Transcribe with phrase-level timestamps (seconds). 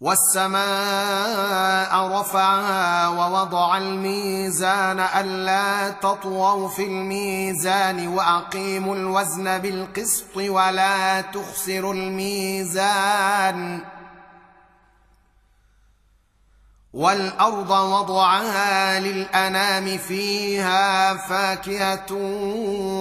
[0.00, 0.60] والسماء
[2.20, 13.80] رفعها ووضع الميزان ألا تطغوا في الميزان وأقيموا الوزن بالقسط ولا تخسروا الميزان
[16.92, 22.12] والأرض وضعها للأنام فيها فاكهة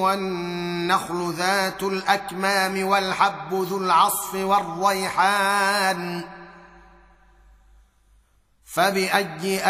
[0.01, 6.24] والنخل ذات الأكمام والحب ذو العصف والريحان
[8.75, 9.61] فباي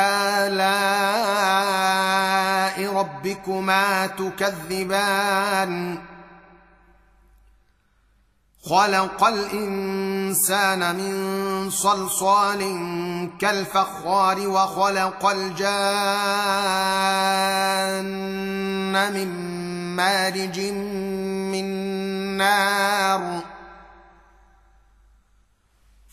[0.48, 0.86] الاء
[2.96, 5.98] ربكما تكذبان
[8.70, 11.16] خلق الانسان من
[11.70, 12.62] صلصال
[13.40, 15.76] كالفخار وخلق الجان
[19.14, 19.28] من
[19.96, 20.60] مارج
[21.52, 21.66] من
[22.38, 23.55] نار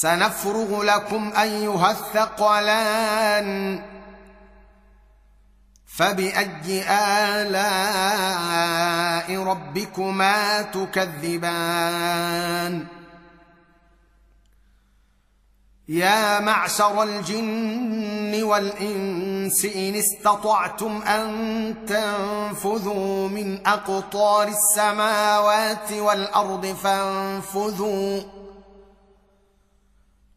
[0.00, 3.82] سنفرغ لكم أيها الثقلان.
[5.96, 6.84] فبأي
[7.40, 8.46] آلاء
[9.42, 11.80] ربكما تكذبان؟
[15.88, 28.39] يا معشر الجن والإنس إن استطعتم أن تنفذوا من أقطار السماوات والأرض فانفذوا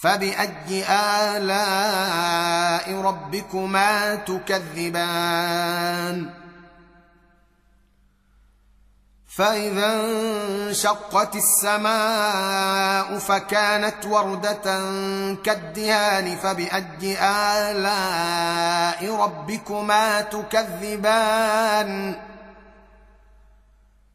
[0.00, 0.84] فباي
[1.36, 5.60] الاء ربكما تكذبان
[9.28, 14.62] فاذا انشقت السماء فكانت ورده
[15.44, 16.68] كالدهان فباي
[17.70, 22.16] الاء ربكما تكذبان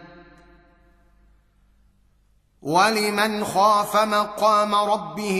[2.61, 5.39] ولمن خاف مقام ربه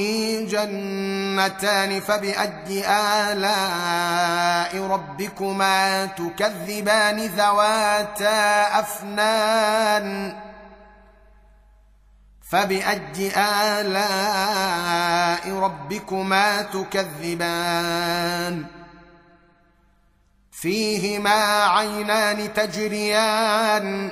[0.49, 2.83] جنتان فبأي
[3.31, 10.35] آلاء ربكما تكذبان ذواتا أفنان
[12.49, 13.31] فبأي
[13.79, 18.65] آلاء ربكما تكذبان
[20.51, 24.11] فيهما عينان تجريان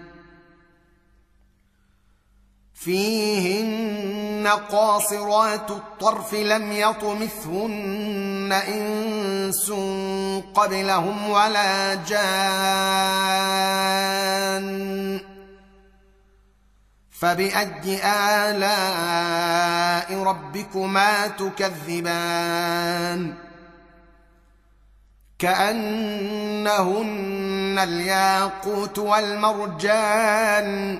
[2.83, 9.71] فيهن قاصرات الطرف لم يطمثهن إنس
[10.53, 12.21] قبلهم ولا جان.
[17.19, 17.99] فبأي
[18.49, 23.33] آلاء ربكما تكذبان؟
[25.39, 27.09] كأنهن
[27.83, 30.99] الياقوت والمرجان.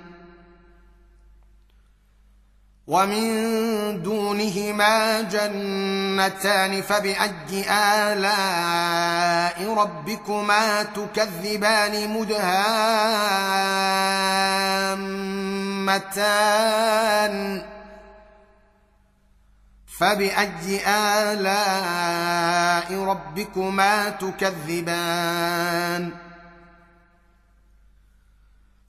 [2.91, 7.65] ومن دونهما جنتان فبأي
[8.11, 12.45] آلاء ربكما تكذبان مدهامتان؟
[19.99, 20.81] فبأي
[21.31, 26.11] آلاء ربكما تكذبان؟